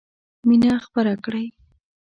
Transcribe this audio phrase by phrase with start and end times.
[0.47, 1.47] مينه خپره کړئ.